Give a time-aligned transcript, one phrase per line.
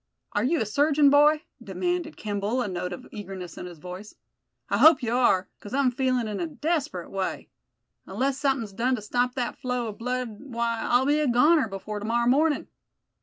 [0.31, 4.15] "Are you a surgeon, boy?" demanded Kimball, a note of eagerness in his voice.
[4.67, 7.49] "I hope you are, because I'm feeling in a desperate way.
[8.07, 11.99] Unless something's done to stop that flow of blood, why, I'll be a goner before
[11.99, 12.67] to morrow morning."